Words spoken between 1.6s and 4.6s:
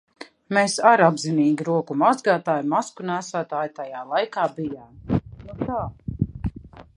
roku mazgātāji, masku nēsātāji tajā laikā